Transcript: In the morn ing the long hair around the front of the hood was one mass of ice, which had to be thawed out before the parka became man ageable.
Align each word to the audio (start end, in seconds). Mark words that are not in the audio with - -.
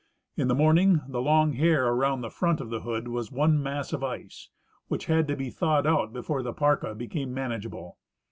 In 0.35 0.47
the 0.47 0.55
morn 0.55 0.79
ing 0.79 1.01
the 1.07 1.21
long 1.21 1.53
hair 1.53 1.85
around 1.85 2.21
the 2.21 2.31
front 2.31 2.59
of 2.59 2.71
the 2.71 2.79
hood 2.79 3.07
was 3.07 3.31
one 3.31 3.61
mass 3.61 3.93
of 3.93 4.03
ice, 4.03 4.49
which 4.87 5.05
had 5.05 5.27
to 5.27 5.35
be 5.35 5.51
thawed 5.51 5.85
out 5.85 6.11
before 6.11 6.41
the 6.41 6.53
parka 6.53 6.95
became 6.95 7.35
man 7.35 7.51
ageable. 7.51 7.97